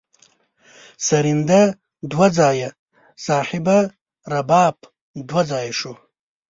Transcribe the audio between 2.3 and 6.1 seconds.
ځایه صاحبه رباب دوه ځایه شو.